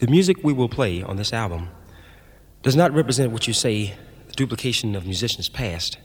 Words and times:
The 0.00 0.06
music 0.06 0.38
we 0.42 0.54
will 0.54 0.70
play 0.70 1.02
on 1.02 1.16
this 1.16 1.30
album 1.30 1.68
does 2.62 2.74
not 2.74 2.90
represent 2.94 3.32
what 3.32 3.46
you 3.46 3.52
say 3.52 3.94
the 4.28 4.32
duplication 4.32 4.96
of 4.96 5.04
musicians 5.04 5.50
past, 5.50 5.98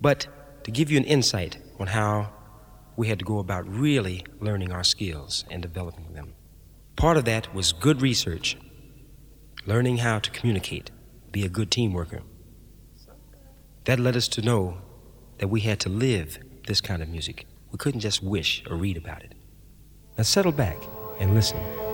but 0.00 0.26
to 0.64 0.72
give 0.72 0.90
you 0.90 0.98
an 0.98 1.04
insight 1.04 1.56
on 1.78 1.86
how 1.86 2.32
we 2.96 3.06
had 3.06 3.20
to 3.20 3.24
go 3.24 3.38
about 3.38 3.68
really 3.68 4.24
learning 4.40 4.72
our 4.72 4.82
skills 4.82 5.44
and 5.48 5.62
developing 5.62 6.12
them. 6.12 6.32
Part 6.96 7.16
of 7.16 7.24
that 7.26 7.54
was 7.54 7.72
good 7.72 8.02
research, 8.02 8.56
learning 9.64 9.98
how 9.98 10.18
to 10.18 10.30
communicate, 10.32 10.90
be 11.30 11.44
a 11.44 11.48
good 11.48 11.70
team 11.70 11.92
worker. 11.92 12.22
That 13.84 14.00
led 14.00 14.16
us 14.16 14.26
to 14.26 14.42
know 14.42 14.78
that 15.38 15.46
we 15.46 15.60
had 15.60 15.78
to 15.80 15.88
live 15.88 16.40
this 16.66 16.80
kind 16.80 17.00
of 17.00 17.08
music. 17.08 17.46
We 17.70 17.78
couldn't 17.78 18.00
just 18.00 18.24
wish 18.24 18.64
or 18.68 18.74
read 18.74 18.96
about 18.96 19.22
it. 19.22 19.34
Now 20.18 20.24
settle 20.24 20.50
back 20.50 20.82
and 21.20 21.32
listen. 21.32 21.89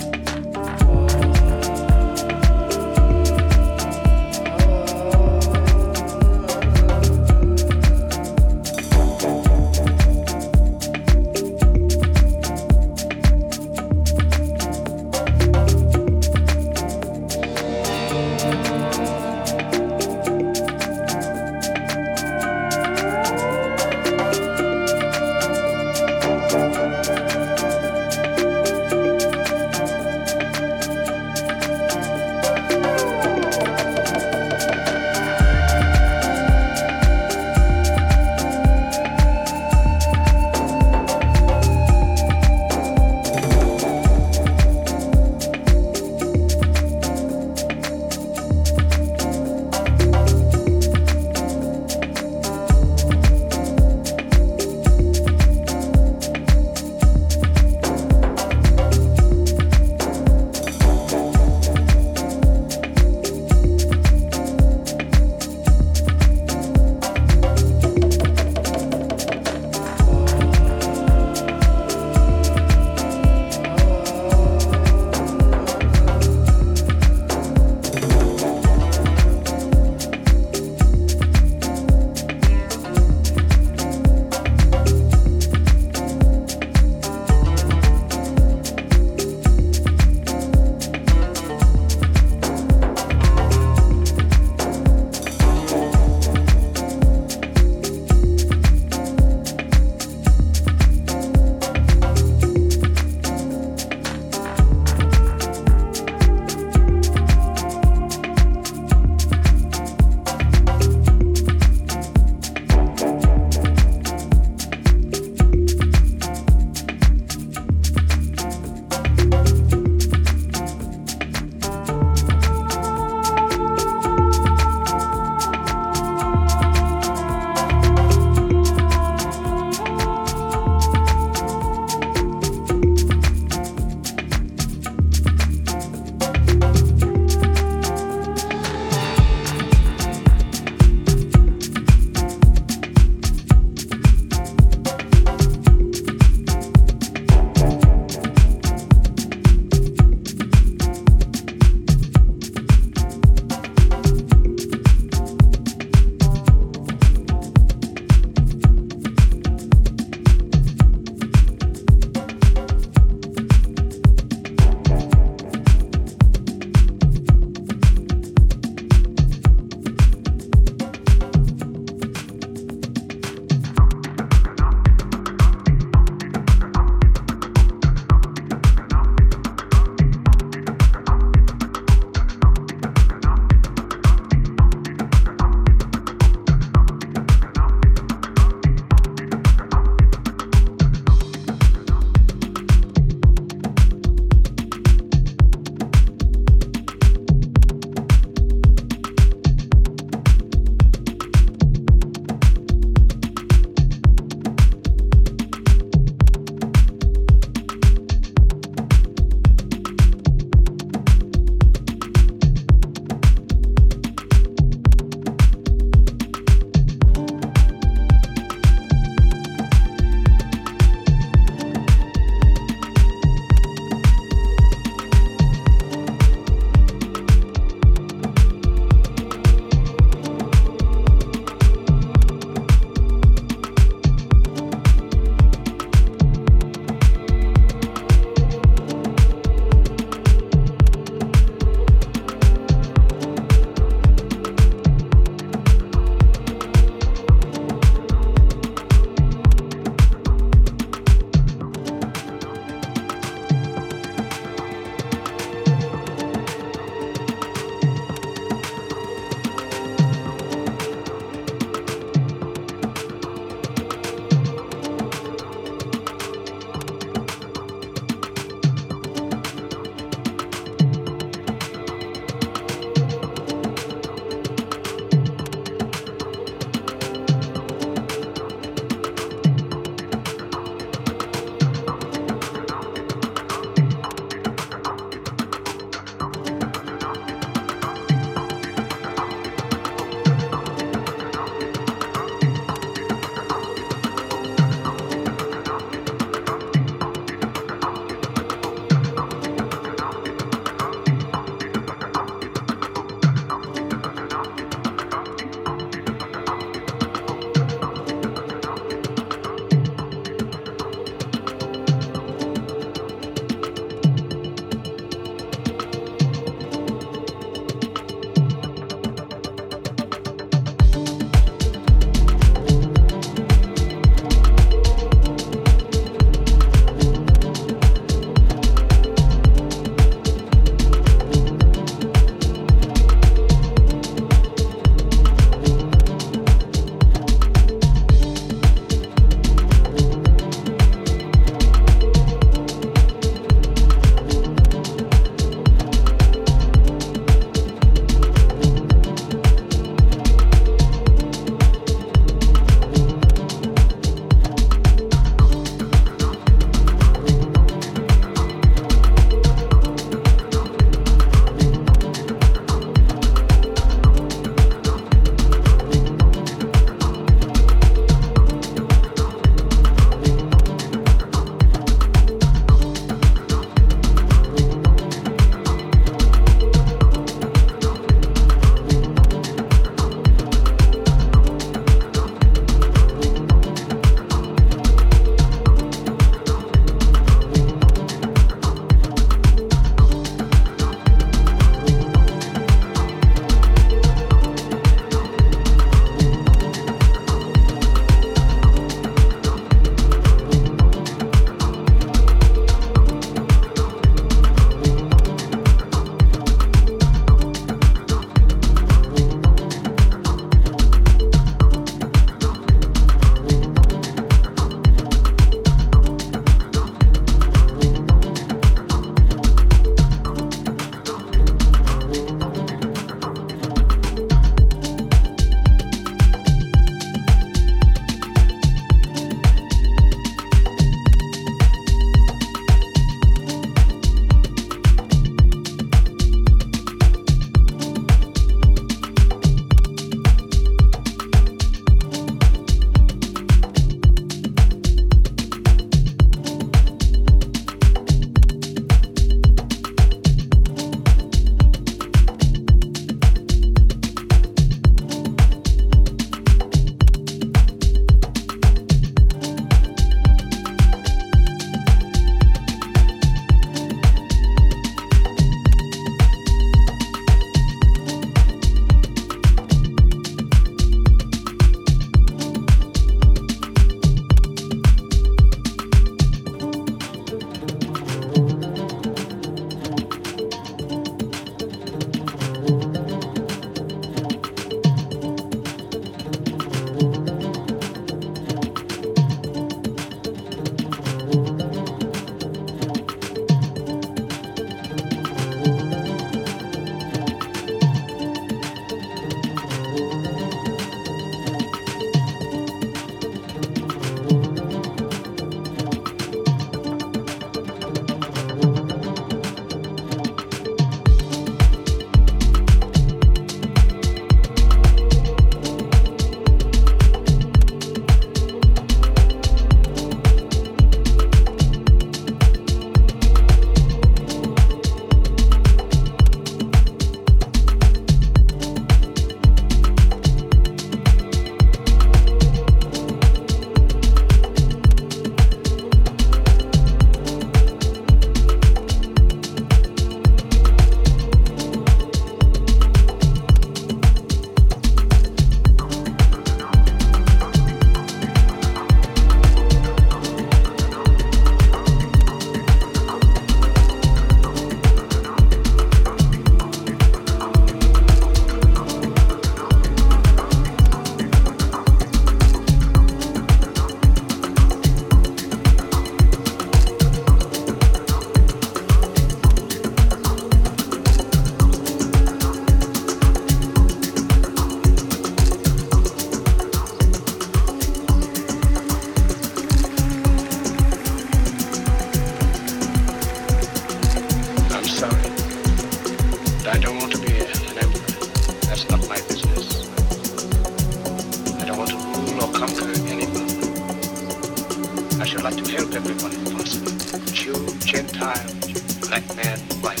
Gentile, 597.44 598.54
black 599.02 599.22
man, 599.36 599.58
white. 599.84 600.00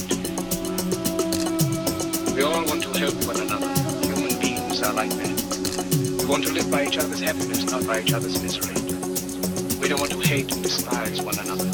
We 2.34 2.40
all 2.42 2.64
want 2.64 2.82
to 2.84 2.98
help 2.98 3.14
one 3.26 3.36
another. 3.36 3.68
Human 4.06 4.40
beings 4.40 4.82
are 4.82 4.94
like 4.94 5.10
that. 5.10 6.20
We 6.20 6.24
want 6.24 6.44
to 6.44 6.52
live 6.54 6.70
by 6.70 6.86
each 6.86 6.96
other's 6.96 7.20
happiness, 7.20 7.70
not 7.70 7.86
by 7.86 8.00
each 8.00 8.14
other's 8.14 8.40
misery. 8.40 8.72
We 9.78 9.88
don't 9.90 10.00
want 10.00 10.12
to 10.12 10.20
hate 10.20 10.50
and 10.54 10.62
despise 10.62 11.20
one 11.20 11.38
another. 11.38 11.66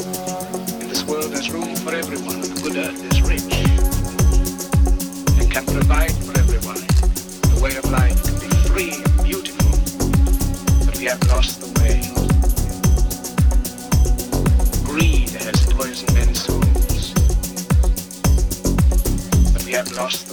In 0.81 0.89
this 0.89 1.05
world, 1.05 1.31
there's 1.31 1.49
room 1.49 1.73
for 1.77 1.95
everyone. 1.95 2.41
The 2.41 2.59
good 2.61 2.75
earth 2.75 3.01
is 3.09 3.21
rich 3.21 3.39
and 5.39 5.49
can 5.49 5.65
provide 5.65 6.11
for 6.11 6.37
everyone. 6.37 6.83
The 7.55 7.59
way 7.63 7.77
of 7.77 7.89
life 7.89 8.21
can 8.25 8.39
be 8.41 8.53
free 8.67 9.01
and 9.01 9.23
beautiful, 9.23 9.71
but 10.85 10.97
we 10.97 11.05
have 11.05 11.25
lost 11.29 11.60
have 19.81 19.91
lost 19.93 20.30